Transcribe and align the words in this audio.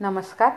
नमस्कार. 0.00 0.52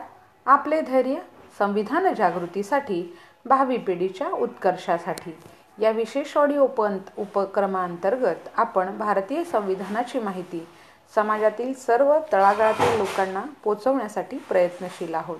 आपले 0.46 0.80
धैर्य 0.80 1.14
संविधान 1.58 2.14
जागृतीसाठी 2.14 3.18
भावी 3.46 3.76
पिढीच्या 3.76 4.28
उत्कर्षासाठी. 4.28 5.36
या 5.78 5.90
विशेष 5.90 6.36
ऑडिओ 6.36 6.66
पंत 6.66 7.00
उपक्रमांतर्गत 7.18 8.48
आपण 8.56 8.98
भारतीय 8.98 9.44
संविधानाची 9.44 10.20
माहिती 10.20 10.66
समाजातील 11.14 11.74
सर्व 11.74 12.18
तळागाळातील 12.32 12.98
लोकांना 12.98 13.42
पोचवण्यासाठी 13.64 14.38
प्रयत्नशील 14.38 15.14
आहोत. 15.14 15.38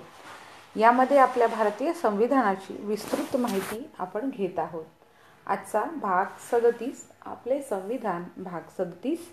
यामध्ये 0.75 1.17
आपल्या 1.17 1.47
भारतीय 1.47 1.93
संविधानाची 1.93 2.77
विस्तृत 2.79 3.37
माहिती 3.37 3.89
आपण 3.99 4.29
घेत 4.29 4.59
आहोत. 4.59 4.85
आजचा 5.47 5.83
भाग 6.01 6.25
सदतीस 6.51 7.09
आपले 7.25 7.61
संविधान 7.61 8.23
भाग 8.37 8.61
सदतीस 8.77 9.29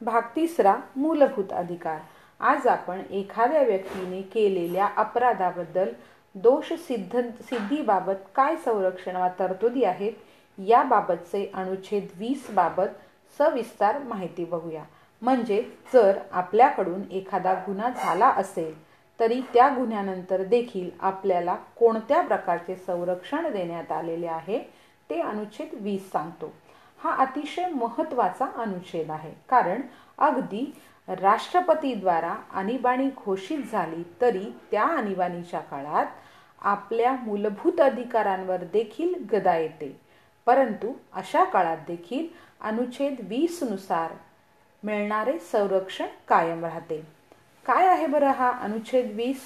भाग 0.00 0.22
तिसरा 0.36 0.76
मूलभूत 0.96 1.52
अधिकार. 1.52 1.98
आज 2.42 2.66
आपण 2.66 3.00
एखाद्या 3.10 3.62
व्यक्तीने 3.62 4.20
केलेल्या 4.32 4.86
अपराधाबद्दल 4.98 5.88
दोष 6.34 6.72
सिद्ध 6.86 7.20
सिद्धीबाबत 7.20 8.24
काय 8.34 8.56
संरक्षण 8.64 9.16
वा 9.16 9.28
तरतुदी 9.38 9.84
आहेत 9.84 10.60
याबाबतचे 10.68 11.44
अनुच्छेद 11.54 12.08
वीस 12.18 12.50
बाबत 12.54 12.98
सविस्तर 13.38 13.98
माहिती 13.98 14.44
बघूया. 14.44 14.82
म्हणजे 15.22 15.62
जर 15.92 16.18
आपल्याकडून 16.32 17.02
एखादा 17.10 17.52
गुन्हा 17.66 17.90
झाला 17.90 18.28
असेल 18.38 18.74
तरी 19.20 19.40
त्या 19.54 19.68
गुन्ह्यानंतर 19.76 20.42
देखील 20.44 20.90
आपल्याला 21.00 21.54
कोणत्या 21.78 22.20
प्रकारचे 22.22 22.76
संरक्षण 22.86 23.50
देण्यात 23.52 23.92
आलेले 23.92 24.26
आहे 24.26 24.58
ते 25.10 25.20
अनुच्छेद 25.20 25.80
वीस 25.82 26.10
सांगतो. 26.12 26.52
हा 27.04 27.14
अतिशय 27.14 27.66
महत्त्वाचा 27.66 28.46
अनुच्छेद 28.56 29.10
आहे. 29.10 29.32
कारण 29.48 29.80
अगदी 30.18 30.74
राष्ट्रपतीद्वारा 31.08 32.34
आणीबाणी 32.52 33.08
घोषित 33.24 33.58
झाली 33.72 34.02
तरी 34.20 34.44
त्या 34.70 34.82
आणीबाणीच्या 34.82 35.60
काळात 35.60 36.06
आपल्या 36.62 37.12
मूलभूत 37.12 37.80
अधिकारांवर 37.80 38.56
देखील 38.56 39.14
गदा 39.32 39.56
येते. 39.56 40.00
परंतु 40.46 40.92
अशा 41.12 41.44
काळात 41.44 41.78
देखील 41.88 42.26
अनुच्छेद 42.60 43.16
वीसनुसार 43.20 44.12
मिळणारे 44.82 45.38
संरक्षण 45.38 46.06
कायम 46.28 46.64
राहते. 46.64 47.06
काय 47.66 47.86
आहे 47.86 48.06
बरं 48.06 48.30
हा 48.30 48.50
अनुच्छेद 48.50 49.10
वीस? 49.14 49.40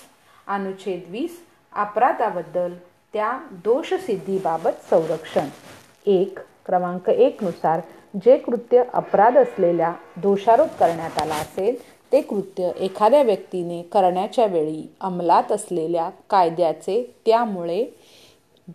अनुच्छेद 0.46 1.10
वीस 1.10 1.44
अपराधाबद्दल 1.72 2.74
त्या 3.12 3.38
दोषसिद्धीबाबत 3.50 4.84
संरक्षण. 4.90 5.48
एक 6.06 6.38
क्रमांक 6.66 7.08
एकनुसार 7.10 7.80
जे 8.24 8.36
कृत्य 8.36 8.82
अपराध 8.94 9.36
असलेल्या 9.38 9.92
दोषारोप 10.16 10.78
करण्यात 10.80 11.18
आला 11.22 11.34
असेल 11.34 11.76
ते 12.12 12.20
कृत्य 12.20 12.70
एखाद्या 12.80 13.22
व्यक्तीने 13.22 13.82
करण्याच्या 13.82 14.46
वेळी 14.46 14.82
अंमलात 15.00 15.52
असलेल्या 15.52 16.08
कायद्याचे 16.30 17.02
त्यामुळे 17.26 17.84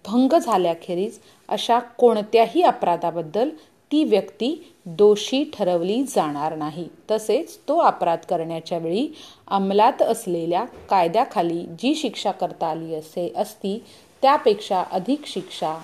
भंग 0.08 0.38
झाल्याखेरीज 0.38 1.20
अशा 1.50 1.80
कोणत्याही 1.80 2.62
अपराधाबद्दल 2.62 3.50
ती 3.92 4.04
व्यक्ती 4.04 4.74
दोषी 4.86 5.44
ठरवली 5.54 6.04
जाणार 6.04 6.56
नाही. 6.56 6.88
तसेच 7.12 7.58
तो 7.68 7.78
अपराध 7.78 8.20
करण्याच्या 8.30 8.78
वेळी 8.78 9.08
अंमलात 9.48 10.02
असलेल्या 10.02 10.64
कायद्याखाली 10.90 11.66
जी 11.80 11.94
शिक्षा 11.96 12.32
करता 12.32 12.68
आली 12.68 12.96
असे 12.96 13.32
असती 13.36 13.78
त्यापेक्षा 14.22 14.84
अधिक 14.92 15.26
शिक्षा 15.26 15.78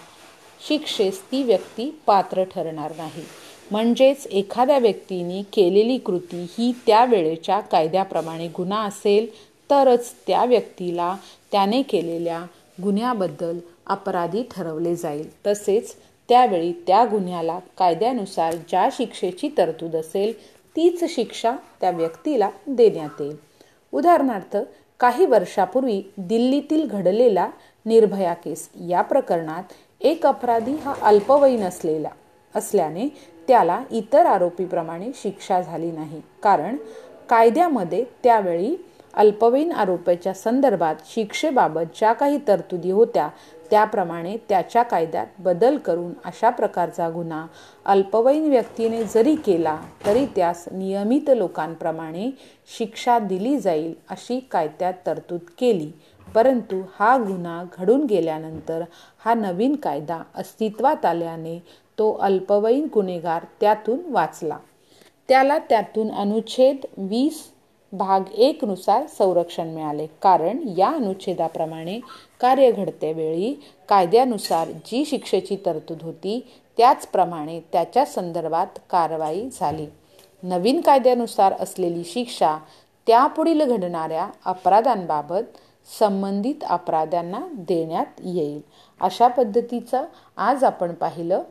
शिक्षेस 0.59 1.21
ती 1.21 1.43
व्यक्ती 1.43 1.99
पात्र 2.05 2.43
ठरणार 2.43 2.91
नाही. 2.97 3.23
म्हणजेच 3.71 4.27
एखाद्या 4.27 4.77
व्यक्तीने 4.77 5.41
केलेली 5.53 5.97
कृती 5.97 6.45
ही 6.57 6.71
त्या 6.87 7.05
वेळेच्या 7.05 7.59
कायद्याप्रमाणे 7.59 8.47
गुन्हा 8.47 8.83
असेल 8.83 9.27
तरच 9.69 10.13
त्या 10.27 10.45
व्यक्तीला 10.45 11.15
त्याने 11.51 11.81
केलेल्या 11.81 12.45
गुन्ह्याबद्दल 12.83 13.59
अपराधी 13.87 14.43
ठरवले 14.51 14.95
जाईल. 14.95 15.29
तसेच 15.47 15.95
त्यावेळी 16.29 16.71
त्या 16.87 17.05
गुन्ह्याला 17.05 17.59
कायद्यानुसार 17.77 18.55
ज्या 18.69 18.89
शिक्षेची 18.91 19.49
तरतूद 19.57 19.95
असेल 19.95 20.33
तीच 20.75 21.03
शिक्षा 21.15 21.55
त्या 21.81 21.91
व्यक्तीला 21.91 22.49
देण्यात 22.67 23.21
येईल. 23.21 23.35
उदाहरणार्थ 23.91 24.57
काही 24.99 25.25
वर्षापूर्वी 25.25 26.01
दिल्लीतील 26.17 26.87
घडलेला 26.87 27.49
निर्भया 27.85 28.33
केस 28.33 28.69
या 28.89 29.01
प्रकरणात 29.01 29.63
एक 30.01 30.25
अपराधी 30.25 30.75
हा 30.75 30.93
अल्पवयीन 31.01 31.63
असलेला 31.63 32.09
असल्याने 32.55 33.07
त्याला 33.47 33.81
इतर 33.91 34.25
आरोपीप्रमाणे 34.25 35.09
शिक्षा 35.15 35.61
झाली 35.61 35.91
नाही. 35.91 36.21
कारण 36.43 36.75
कायद्यामध्ये 37.29 38.03
त्यावेळी 38.23 38.75
अल्पवयीन 39.13 39.71
आरोपाच्या 39.71 40.33
संदर्भात 40.33 40.95
शिक्षेबाबत 41.05 41.95
ज्या 41.95 42.13
काही 42.13 42.39
तरतुदी 42.47 42.91
होत्या 42.91 43.27
त्याप्रमाणे 43.69 44.35
त्याच्या 44.49 44.83
कायद्यात 44.83 45.27
बदल 45.39 45.77
करून 45.77 46.11
अशा 46.25 46.49
प्रकारचा 46.49 47.09
गुन्हा 47.09 47.45
अल्पवयीन 47.85 48.49
व्यक्तीने 48.49 49.03
जरी 49.03 49.35
केला 49.35 49.77
तरी 50.05 50.25
त्यास 50.25 50.65
नियमित 50.71 51.29
लोकांप्रमाणे 51.29 52.29
शिक्षा 52.77 53.19
दिली 53.19 53.57
जाईल 53.57 53.93
अशी 54.09 54.39
कायद्यात 54.51 54.93
तरतूद 55.05 55.39
केली. 55.59 55.91
परंतु 56.35 56.81
हा 56.95 57.15
गुन्हा 57.17 57.63
घडून 57.77 58.05
गेल्यानंतर 58.05 58.83
हा 59.25 59.33
नवीन 59.33 59.75
कायदा 59.75 60.21
अस्तित्वात 60.35 61.05
आल्याने 61.05 61.57
तो 61.97 62.11
अल्पवयीन 62.21 62.87
गुन्हेगार 62.93 63.45
त्यातून 63.61 63.99
वाचला. 64.05 64.57
त्याला 65.29 65.57
त्यातून 65.59 66.11
अनुच्छेद 66.11 66.85
वीस 66.97 67.43
भाग 67.93 68.31
एक 68.33 68.63
नुसार 68.65 69.05
संरक्षण 69.07 69.67
मिळाले. 69.67 70.05
कारण 70.21 70.59
या 70.77 70.87
अनुच्छेदाप्रमाणे 70.87 71.99
कार्य 72.39 72.71
घडतेवेळी 72.71 73.53
कायद्यानुसार 73.89 74.71
जी 74.85 75.05
शिक्षेची 75.05 75.57
तरतूद 75.65 76.01
होती 76.01 76.39
त्याचप्रमाणे 76.77 77.59
त्याच्या 77.71 78.05
संदर्भात 78.05 78.79
कारवाई 78.89 79.47
झाली. 79.51 79.87
नवीन 80.43 80.81
कायद्यानुसार 80.81 81.53
असलेली 81.59 82.03
शिक्षा 82.03 82.57
त्यापुढील 83.07 83.63
घडणाऱ्या 83.65 84.27
अपराधांबाबत 84.45 85.57
संबंधित 85.87 86.63
अपराध्यांना 86.69 87.39
देण्यात 87.51 88.19
येईल. 88.23 88.61
अशा 89.01 89.27
पद्धतीचं 89.27 90.05
आज 90.37 90.63
आपण 90.63 90.93
पाहिलं 90.93 91.43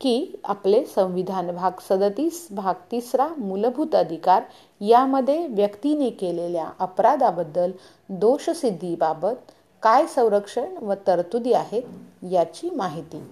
की 0.00 0.40
आपले 0.44 0.84
संविधान 0.84 1.50
भाग 1.50 1.70
सदतीस 1.88 2.46
भाग 2.50 2.74
तिसरा 2.90 3.28
मूलभूत 3.38 3.94
अधिकार 3.94 4.42
यामध्ये 4.80 5.46
व्यक्तीने 5.46 6.10
केलेल्या 6.10 6.68
अपराधाबद्दल 6.78 7.70
दोषसिद्धीबाबत 8.08 9.52
काय 9.82 10.06
संरक्षण 10.06 10.76
व 10.76 10.94
तरतुदी 11.06 11.52
आहेत 11.52 11.82
याची 12.30 12.70
माहिती. 12.70 13.22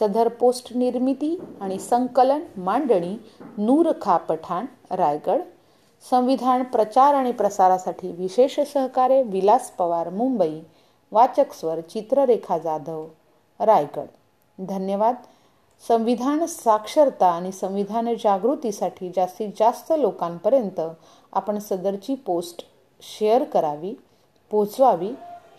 सदर 0.00 0.28
पोस्ट 0.28 0.72
निर्मिती 0.74 1.40
आणि 1.60 1.78
संकलन 1.78 2.40
मांडणी 2.56 3.16
नूरखा 3.58 4.16
पठाण 4.16 4.66
रायगड 4.90 5.40
संविधान 6.04 6.62
प्रचार 6.62 7.14
आणि 7.14 7.32
प्रसारासाठी 7.32 8.12
विशेष 8.12 8.60
सहकार्य 8.60 9.22
विलास 9.22 9.70
पवार 9.70 10.10
मुंबई. 10.10 10.60
वाचक 11.12 11.52
स्वर 11.52 11.80
चित्ररेखा 11.80 12.58
जाधव 12.58 13.06
रायगड. 13.60 14.06
धन्यवाद. 14.58 15.14
संविधान 15.88 16.46
साक्षरता 16.46 17.26
आणि 17.26 17.52
संविधान 17.52 18.14
जागृतीसाठी 18.24 19.10
जास्तीत 19.16 19.48
जास्त 19.58 19.92
लोकांपर्यंत 19.98 20.80
आपण 21.32 21.58
सदरची 21.58 22.14
पोस्ट 22.14 22.64
शेअर 23.02 23.44
करावी 23.44 23.94
पोचवावी 24.50 25.10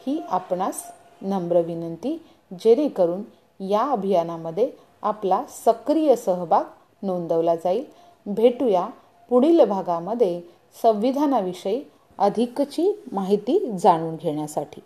ही 0.05 0.21
आपणास 0.29 0.81
नम्र 1.21 1.61
विनंती 1.61 2.17
जेणेकरून 2.51 3.21
या 3.59 3.81
अभियानामध्ये 3.81 4.71
आपला 5.01 5.43
सक्रिय 5.65 6.15
सहभाग 6.15 6.63
नोंदवला 7.03 7.55
जाईल. 7.55 7.85
भेटूया 8.25 8.87
पुढील 9.29 9.63
भागामध्ये 9.65 10.41
संविधानाविषयी 10.81 11.83
अधिकची 12.17 13.03
माहिती 13.11 13.71
जाणून 13.79 14.15
घेण्यासाठी. 14.15 14.81